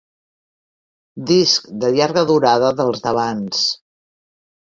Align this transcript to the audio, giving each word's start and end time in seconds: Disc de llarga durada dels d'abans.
Disc 1.31 1.67
de 1.83 1.91
llarga 1.99 2.25
durada 2.33 2.73
dels 2.81 3.05
d'abans. 3.05 3.61